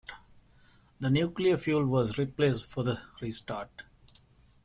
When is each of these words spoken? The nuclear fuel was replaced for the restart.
The 0.99 1.11
nuclear 1.11 1.59
fuel 1.59 1.85
was 1.85 2.17
replaced 2.17 2.65
for 2.65 2.81
the 2.83 3.03
restart. 3.21 3.83